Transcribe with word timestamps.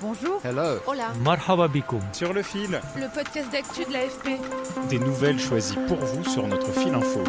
Bonjour. 0.00 0.40
Hello. 0.44 0.78
Hola. 0.86 1.08
Marhaba 1.24 1.66
bikoum. 1.68 2.00
Sur 2.12 2.32
le 2.32 2.42
fil, 2.42 2.80
Le 2.96 3.12
podcast 3.12 3.50
d'actu 3.50 3.84
de 3.84 3.92
l'AFP. 3.92 4.38
des 4.88 4.98
nouvelles 4.98 5.38
choisies 5.40 5.78
pour 5.88 5.96
vous 5.98 6.24
sur 6.24 6.46
notre 6.46 6.70
fil 6.72 6.94
info. 6.94 7.20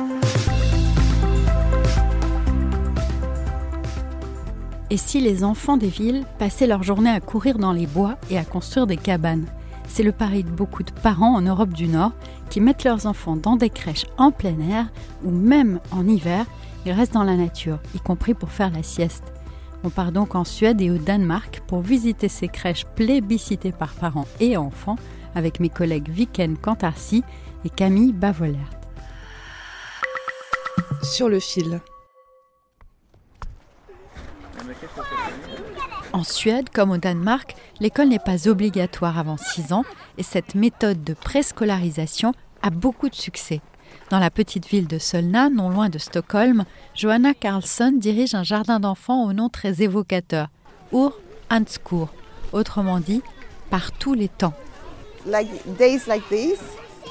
Et 4.91 4.97
si 4.97 5.19
les 5.21 5.43
enfants 5.43 5.77
des 5.77 5.87
villes 5.87 6.25
passaient 6.37 6.67
leur 6.67 6.83
journée 6.83 7.09
à 7.11 7.19
courir 7.19 7.57
dans 7.57 7.71
les 7.73 7.87
bois 7.87 8.17
et 8.29 8.37
à 8.37 8.43
construire 8.45 8.87
des 8.87 8.97
cabanes? 8.97 9.45
C'est 9.87 10.03
le 10.03 10.11
pari 10.11 10.43
de 10.43 10.49
beaucoup 10.49 10.83
de 10.83 10.91
parents 10.91 11.35
en 11.35 11.41
Europe 11.41 11.73
du 11.73 11.87
Nord 11.87 12.11
qui 12.51 12.61
mettent 12.61 12.83
leurs 12.83 13.05
enfants 13.07 13.35
dans 13.35 13.55
des 13.55 13.69
crèches 13.71 14.05
en 14.17 14.31
plein 14.31 14.59
air 14.69 14.85
ou 15.23 15.31
même 15.31 15.79
en 15.91 16.07
hiver, 16.07 16.45
ils 16.85 16.91
restent 16.91 17.13
dans 17.13 17.23
la 17.23 17.35
nature, 17.35 17.79
y 17.95 17.99
compris 17.99 18.33
pour 18.35 18.49
faire 18.51 18.71
la 18.71 18.83
sieste. 18.83 19.23
On 19.83 19.89
part 19.89 20.11
donc 20.11 20.35
en 20.35 20.43
Suède 20.43 20.81
et 20.81 20.91
au 20.91 20.97
Danemark 20.97 21.61
pour 21.67 21.81
visiter 21.81 22.27
ces 22.27 22.49
crèches 22.49 22.85
plébiscitées 22.95 23.71
par 23.71 23.93
parents 23.93 24.27
et 24.39 24.57
enfants 24.57 24.97
avec 25.35 25.59
mes 25.59 25.69
collègues 25.69 26.09
Viken 26.09 26.57
Kantarsi 26.57 27.23
et 27.63 27.69
Camille 27.69 28.11
Bavolert. 28.11 28.69
Sur 31.01 31.29
le 31.29 31.39
fil. 31.39 31.79
En 36.11 36.23
Suède, 36.23 36.69
comme 36.69 36.91
au 36.91 36.97
Danemark, 36.97 37.55
l'école 37.79 38.09
n'est 38.09 38.19
pas 38.19 38.49
obligatoire 38.49 39.17
avant 39.17 39.37
6 39.37 39.71
ans 39.71 39.85
et 40.17 40.23
cette 40.23 40.55
méthode 40.55 41.03
de 41.03 41.13
préscolarisation 41.13 42.33
a 42.61 42.69
beaucoup 42.69 43.07
de 43.07 43.15
succès. 43.15 43.61
Dans 44.09 44.19
la 44.19 44.31
petite 44.31 44.67
ville 44.67 44.87
de 44.87 44.97
Solna, 44.97 45.49
non 45.49 45.69
loin 45.69 45.89
de 45.89 45.99
Stockholm, 45.99 46.65
Johanna 46.95 47.33
Karlsson 47.33 47.93
dirige 47.95 48.33
un 48.35 48.43
jardin 48.43 48.79
d'enfants 48.79 49.23
au 49.25 49.33
nom 49.33 49.49
très 49.49 49.81
évocateur, 49.81 50.47
Ur 50.93 51.13
Anskur, 51.51 52.09
autrement 52.51 52.99
dit, 52.99 53.21
par 53.69 53.91
tous 53.91 54.13
les 54.13 54.29
temps. 54.29 54.53
like 55.25 55.47
days 55.77 56.07
like 56.07 56.23
these, 56.29 56.59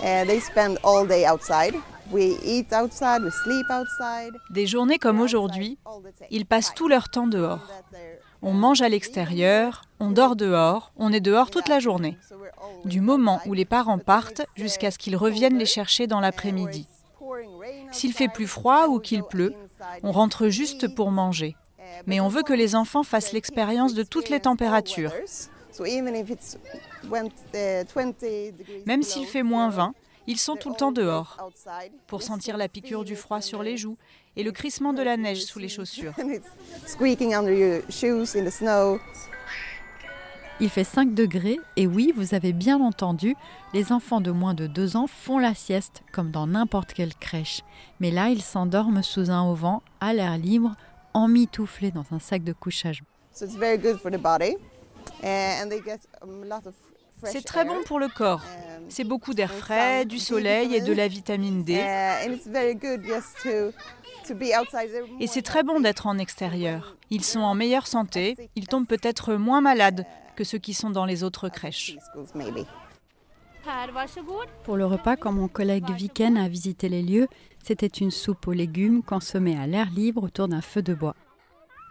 uh, 0.03 0.25
they 0.27 0.41
spend 0.41 0.79
all 0.83 1.07
day 1.07 1.25
outside. 1.27 1.75
We 2.11 2.39
eat 2.43 2.73
outside, 2.73 3.23
we 3.23 3.31
sleep 3.45 3.67
outside. 3.71 4.33
Des 4.51 4.67
journées 4.67 4.99
comme 4.99 5.21
aujourd'hui, 5.21 5.79
ils 6.31 6.47
passent 6.47 6.73
tout 6.75 6.89
leur 6.89 7.11
temps 7.11 7.27
dehors. 7.27 7.61
On 8.43 8.53
mange 8.53 8.83
à 8.83 8.89
l'extérieur, 8.89 9.83
on 9.99 10.11
dort 10.11 10.37
dehors, 10.37 10.93
on 10.97 11.13
est 11.13 11.21
dehors 11.21 11.51
toute 11.51 11.69
la 11.69 11.81
journée. 11.81 12.17
Du 12.85 13.01
moment 13.01 13.41
où 13.47 13.53
les 13.53 13.65
parents 13.65 13.99
partent 13.99 14.43
jusqu'à 14.55 14.91
ce 14.91 14.99
qu'ils 14.99 15.17
reviennent 15.17 15.59
les 15.59 15.67
chercher 15.67 16.07
dans 16.07 16.21
l'après-midi. 16.21 16.87
S'il 17.91 18.13
fait 18.13 18.29
plus 18.29 18.47
froid 18.47 18.87
ou 18.89 19.01
qu'il 19.01 19.23
pleut, 19.25 19.55
on 20.03 20.13
rentre 20.13 20.49
juste 20.49 20.95
pour 20.95 21.11
manger. 21.11 21.57
Mais 22.07 22.21
on 22.21 22.29
veut 22.29 22.43
que 22.43 22.53
les 22.53 22.75
enfants 22.75 23.03
fassent 23.03 23.33
l'expérience 23.33 23.95
de 23.95 24.03
toutes 24.03 24.29
les 24.29 24.41
températures. 24.41 25.13
Même 28.87 29.03
s'il 29.03 29.27
fait 29.27 29.43
moins 29.43 29.71
20, 29.71 29.95
ils 30.29 30.39
sont 30.39 30.57
tout 30.57 30.69
le 30.69 30.77
temps 30.77 30.93
dehors 30.93 31.39
pour 32.07 32.23
sentir 32.23 32.59
la 32.59 32.69
piqûre 32.69 33.03
du 33.03 33.17
froid 33.17 33.41
sur 33.41 33.63
les 33.63 33.79
joues 33.79 33.97
et 34.37 34.45
le 34.45 34.53
crissement 34.53 34.93
de 34.93 35.03
la 35.03 35.17
neige 35.17 35.43
sous 35.43 35.59
les 35.59 35.71
chaussures. 35.71 36.13
Il 40.61 40.71
fait 40.71 40.85
5 40.85 41.15
degrés 41.15 41.59
et 41.77 41.87
oui, 41.87 42.13
vous 42.15 42.35
avez 42.35 42.53
bien 42.53 42.79
entendu, 42.81 43.37
les 43.73 43.91
enfants 43.91 44.21
de 44.21 44.31
moins 44.31 44.55
de 44.55 44.67
2 44.67 44.97
ans 44.97 45.07
font 45.07 45.39
la 45.39 45.55
sieste 45.55 46.03
comme 46.13 46.31
dans 46.31 46.47
n'importe 46.47 46.93
quelle 46.93 47.15
crèche. 47.15 47.63
Mais 47.99 48.11
là, 48.11 48.29
ils 48.29 48.43
s'endorment 48.43 49.03
sous 49.03 49.31
un 49.31 49.43
auvent, 49.43 49.81
à 50.01 50.13
l'air 50.13 50.37
libre, 50.37 50.75
emmitouflés 51.15 51.91
dans 51.91 52.05
un 52.11 52.19
sac 52.19 52.45
de 52.45 52.53
couchage. 52.53 53.03
So 53.33 53.47
it's 53.47 53.57
very 53.57 53.79
good 53.79 53.99
for 53.99 54.11
the 54.11 54.19
body. 54.19 54.57
Uh, 55.23 55.63
and 55.63 55.71
they 55.71 55.81
get 55.81 56.01
a 56.21 56.27
lot 56.27 56.67
of 56.67 56.75
C'est 57.25 57.45
très 57.45 57.65
bon 57.65 57.83
pour 57.85 57.99
le 57.99 58.09
corps. 58.09 58.43
Um, 58.43 58.85
C'est 58.89 59.05
beaucoup 59.05 59.35
d'air 59.35 59.53
frais, 59.53 60.05
du 60.05 60.19
soleil 60.19 60.75
et 60.75 60.81
de 60.81 60.93
la 60.93 61.09
vitamine 61.09 61.65
D. 61.65 61.73
Et 61.75 62.29
more 64.29 65.27
c'est 65.27 65.43
très 65.43 65.63
bon 65.63 65.81
d'être 65.81 66.07
en 66.07 66.19
extérieur. 66.19 66.97
Ils 67.11 67.25
sont 67.25 67.41
en 67.41 67.55
meilleure 67.55 67.87
santé, 67.87 68.37
ils 68.57 68.67
tombent 68.67 68.87
peut-être 68.87 69.35
moins 69.35 69.61
malades 69.61 70.07
que 70.37 70.45
ceux 70.45 70.59
qui 70.59 70.75
sont 70.75 70.91
dans 70.91 71.07
les 71.07 71.25
autres 71.25 71.49
crèches. 71.49 71.97
Pour 74.65 74.77
le 74.77 74.87
repas, 74.87 75.17
quand 75.17 75.33
mon 75.33 75.49
collègue 75.49 75.91
Viken 75.91 76.37
a 76.37 76.49
visité 76.49 76.89
les 76.89 77.03
lieux, 77.03 77.29
c'était 77.63 77.87
une 77.87 78.11
soupe 78.11 78.47
aux 78.47 78.53
légumes 78.53 79.03
consommée 79.03 79.59
à 79.59 79.67
l'air 79.67 79.91
libre 79.91 80.23
autour 80.23 80.49
d'un 80.49 80.63
feu 80.63 80.83
de 80.83 80.95
bois. 80.95 81.17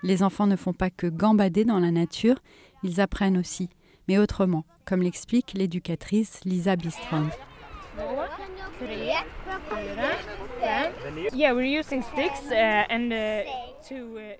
Les 0.04 0.24
enfants 0.24 0.48
ne 0.48 0.56
font 0.56 0.74
pas 0.74 0.90
que 0.90 1.08
gambader 1.08 1.66
dans 1.66 1.80
la 1.80 1.92
nature, 1.92 2.40
ils 2.84 3.02
apprennent 3.02 3.38
aussi, 3.38 3.70
mais 4.08 4.18
autrement, 4.18 4.64
comme 4.86 5.02
l'explique 5.02 5.54
l'éducatrice 5.54 6.42
Lisa 6.46 6.76
Bistrand. 6.76 7.30
Uh, 8.00 8.04
uh, 13.12 13.44
to. 13.88 13.96
Uh, 14.18 14.38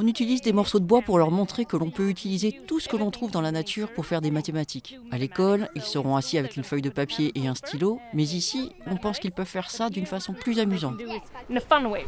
On 0.00 0.06
utilise 0.06 0.42
des 0.42 0.52
morceaux 0.52 0.78
de 0.78 0.84
bois 0.84 1.02
pour 1.02 1.18
leur 1.18 1.32
montrer 1.32 1.64
que 1.64 1.76
l'on 1.76 1.90
peut 1.90 2.08
utiliser 2.08 2.52
tout 2.68 2.78
ce 2.78 2.88
que 2.88 2.96
l'on 2.96 3.10
trouve 3.10 3.32
dans 3.32 3.40
la 3.40 3.50
nature 3.50 3.92
pour 3.92 4.06
faire 4.06 4.20
des 4.20 4.30
mathématiques. 4.30 4.96
À 5.10 5.18
l'école, 5.18 5.68
ils 5.74 5.82
seront 5.82 6.14
assis 6.14 6.38
avec 6.38 6.56
une 6.56 6.62
feuille 6.62 6.82
de 6.82 6.90
papier 6.90 7.32
et 7.34 7.48
un 7.48 7.56
stylo, 7.56 7.98
mais 8.14 8.22
ici, 8.22 8.70
on 8.86 8.96
pense 8.96 9.18
qu'ils 9.18 9.32
peuvent 9.32 9.44
faire 9.44 9.70
ça 9.70 9.90
d'une 9.90 10.06
façon 10.06 10.34
plus 10.34 10.60
amusante. 10.60 10.98
do 10.98 11.06
it 11.06 11.22
in 11.50 11.56
a 11.56 11.60
fun 11.60 11.86
way. 11.86 12.04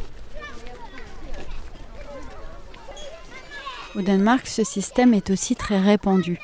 Au 3.97 4.03
Danemark, 4.03 4.47
ce 4.47 4.63
système 4.63 5.13
est 5.13 5.31
aussi 5.31 5.57
très 5.57 5.81
répandu. 5.81 6.39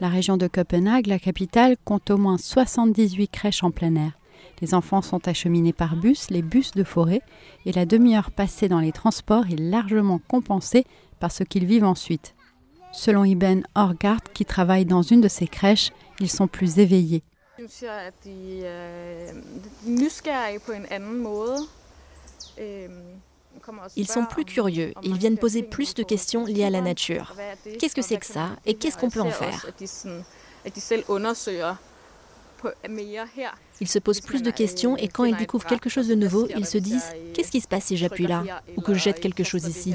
La 0.00 0.08
région 0.08 0.36
de 0.36 0.48
Copenhague, 0.48 1.06
la 1.06 1.20
capitale, 1.20 1.76
compte 1.84 2.10
au 2.10 2.16
moins 2.16 2.36
78 2.36 3.28
crèches 3.28 3.62
en 3.62 3.70
plein 3.70 3.94
air. 3.94 4.12
Les 4.60 4.74
enfants 4.74 5.02
sont 5.02 5.28
acheminés 5.28 5.72
par 5.72 5.94
bus, 5.94 6.30
les 6.30 6.42
bus 6.42 6.72
de 6.72 6.82
forêt, 6.82 7.22
et 7.64 7.72
la 7.72 7.86
demi-heure 7.86 8.32
passée 8.32 8.68
dans 8.68 8.80
les 8.80 8.92
transports 8.92 9.46
est 9.46 9.60
largement 9.60 10.20
compensée 10.26 10.84
par 11.20 11.30
ce 11.30 11.44
qu'ils 11.44 11.64
vivent 11.64 11.84
ensuite. 11.84 12.34
Selon 12.92 13.24
Iben 13.24 13.64
Orgard, 13.74 14.22
qui 14.34 14.44
travaille 14.44 14.84
dans 14.84 15.02
une 15.02 15.20
de 15.20 15.28
ces 15.28 15.46
crèches, 15.46 15.92
ils 16.18 16.30
sont 16.30 16.48
plus 16.48 16.78
éveillés. 16.78 17.22
Ils 23.96 24.08
sont 24.08 24.24
plus 24.24 24.44
curieux, 24.44 24.92
ils 25.02 25.16
viennent 25.16 25.38
poser 25.38 25.62
plus 25.62 25.94
de 25.94 26.02
questions 26.02 26.44
liées 26.44 26.64
à 26.64 26.70
la 26.70 26.80
nature. 26.80 27.34
Qu'est-ce 27.78 27.94
que 27.94 28.02
c'est 28.02 28.18
que 28.18 28.26
ça 28.26 28.50
et 28.66 28.74
qu'est-ce 28.74 28.98
qu'on 28.98 29.10
peut 29.10 29.20
en 29.20 29.30
faire 29.30 29.66
Ils 33.80 33.88
se 33.88 33.98
posent 33.98 34.20
plus 34.20 34.42
de 34.42 34.50
questions 34.50 34.96
et 34.96 35.08
quand 35.08 35.24
ils 35.24 35.36
découvrent 35.36 35.66
quelque 35.66 35.88
chose 35.88 36.08
de 36.08 36.14
nouveau, 36.14 36.48
ils 36.56 36.66
se 36.66 36.78
disent 36.78 37.12
Qu'est-ce 37.34 37.50
qui 37.50 37.60
se 37.60 37.68
passe 37.68 37.84
si 37.84 37.96
j'appuie 37.96 38.26
là 38.26 38.44
Ou 38.76 38.80
que 38.80 38.94
je 38.94 38.98
jette 38.98 39.20
quelque 39.20 39.44
chose 39.44 39.66
ici? 39.66 39.94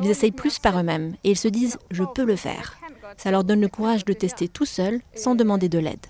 Ils 0.00 0.10
essayent 0.10 0.32
plus 0.32 0.58
par 0.58 0.78
eux-mêmes 0.78 1.14
et 1.24 1.30
ils 1.30 1.38
se 1.38 1.48
disent 1.48 1.78
Je 1.90 2.04
peux 2.04 2.24
le 2.24 2.36
faire. 2.36 2.78
Ça 3.16 3.30
leur 3.30 3.44
donne 3.44 3.60
le 3.60 3.68
courage 3.68 4.04
de 4.04 4.12
tester 4.12 4.48
tout 4.48 4.66
seul 4.66 5.00
sans 5.14 5.34
demander 5.34 5.68
de 5.68 5.78
l'aide. 5.78 6.06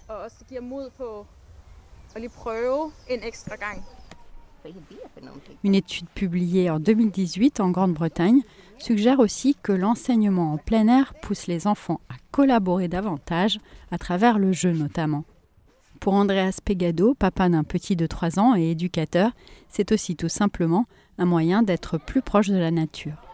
Une 5.64 5.74
étude 5.74 6.08
publiée 6.08 6.70
en 6.70 6.80
2018 6.80 7.60
en 7.60 7.70
Grande-Bretagne 7.70 8.42
suggère 8.78 9.20
aussi 9.20 9.56
que 9.62 9.72
l'enseignement 9.72 10.52
en 10.52 10.58
plein 10.58 10.88
air 10.88 11.14
pousse 11.22 11.46
les 11.46 11.66
enfants 11.66 12.00
à 12.08 12.14
collaborer 12.30 12.88
davantage, 12.88 13.58
à 13.90 13.98
travers 13.98 14.38
le 14.38 14.52
jeu 14.52 14.72
notamment. 14.72 15.24
Pour 16.00 16.14
Andreas 16.14 16.60
Pegado, 16.64 17.14
papa 17.14 17.48
d'un 17.48 17.64
petit 17.64 17.96
de 17.96 18.06
3 18.06 18.38
ans 18.38 18.54
et 18.54 18.70
éducateur, 18.70 19.32
c'est 19.68 19.90
aussi 19.90 20.14
tout 20.16 20.28
simplement 20.28 20.86
un 21.18 21.24
moyen 21.24 21.62
d'être 21.62 21.98
plus 21.98 22.22
proche 22.22 22.48
de 22.48 22.56
la 22.56 22.70
nature. 22.70 23.27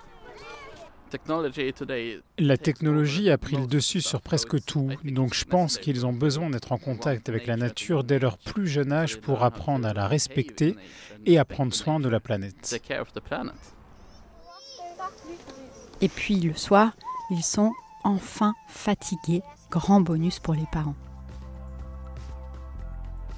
La 2.38 2.56
technologie 2.56 3.30
a 3.30 3.38
pris 3.38 3.56
le 3.56 3.66
dessus 3.66 4.00
sur 4.00 4.20
presque 4.20 4.64
tout, 4.64 4.90
donc 5.04 5.34
je 5.34 5.44
pense 5.44 5.78
qu'ils 5.78 6.06
ont 6.06 6.12
besoin 6.12 6.50
d'être 6.50 6.72
en 6.72 6.78
contact 6.78 7.28
avec 7.28 7.46
la 7.46 7.56
nature 7.56 8.04
dès 8.04 8.18
leur 8.18 8.38
plus 8.38 8.66
jeune 8.66 8.92
âge 8.92 9.20
pour 9.20 9.42
apprendre 9.42 9.86
à 9.86 9.92
la 9.92 10.08
respecter 10.08 10.76
et 11.26 11.38
à 11.38 11.44
prendre 11.44 11.72
soin 11.74 12.00
de 12.00 12.08
la 12.08 12.20
planète. 12.20 12.80
Et 16.00 16.08
puis 16.08 16.40
le 16.40 16.54
soir, 16.54 16.92
ils 17.30 17.42
sont 17.42 17.72
enfin 18.04 18.54
fatigués. 18.68 19.42
Grand 19.70 20.00
bonus 20.00 20.38
pour 20.38 20.54
les 20.54 20.66
parents. 20.70 20.94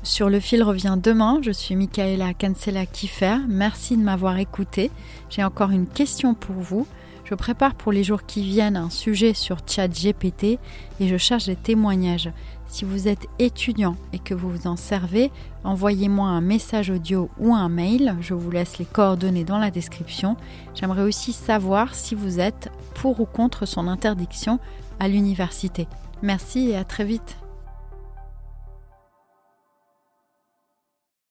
Sur 0.02 0.28
le 0.28 0.38
fil 0.38 0.62
revient 0.62 0.96
demain. 1.02 1.40
Je 1.42 1.50
suis 1.50 1.74
Michaela 1.74 2.32
Cancela 2.32 2.86
Kiffer. 2.86 3.38
Merci 3.48 3.96
de 3.96 4.02
m'avoir 4.02 4.38
écouté. 4.38 4.90
J'ai 5.30 5.42
encore 5.42 5.70
une 5.70 5.88
question 5.88 6.34
pour 6.34 6.54
vous. 6.54 6.86
Je 7.28 7.34
prépare 7.34 7.74
pour 7.74 7.90
les 7.90 8.04
jours 8.04 8.24
qui 8.24 8.42
viennent 8.42 8.76
un 8.76 8.88
sujet 8.88 9.34
sur 9.34 9.58
ChatGPT 9.66 10.60
et 11.00 11.08
je 11.08 11.16
cherche 11.16 11.46
des 11.46 11.56
témoignages. 11.56 12.30
Si 12.68 12.84
vous 12.84 13.08
êtes 13.08 13.26
étudiant 13.40 13.96
et 14.12 14.20
que 14.20 14.32
vous 14.32 14.48
vous 14.48 14.66
en 14.68 14.76
servez, 14.76 15.32
envoyez-moi 15.64 16.28
un 16.28 16.40
message 16.40 16.90
audio 16.90 17.28
ou 17.38 17.52
un 17.52 17.68
mail. 17.68 18.14
Je 18.20 18.34
vous 18.34 18.50
laisse 18.52 18.78
les 18.78 18.84
coordonnées 18.84 19.44
dans 19.44 19.58
la 19.58 19.72
description. 19.72 20.36
J'aimerais 20.74 21.02
aussi 21.02 21.32
savoir 21.32 21.96
si 21.96 22.14
vous 22.14 22.38
êtes 22.38 22.70
pour 22.94 23.20
ou 23.20 23.24
contre 23.24 23.66
son 23.66 23.88
interdiction 23.88 24.60
à 25.00 25.08
l'université. 25.08 25.88
Merci 26.22 26.70
et 26.70 26.76
à 26.76 26.84
très 26.84 27.04
vite. 27.04 27.36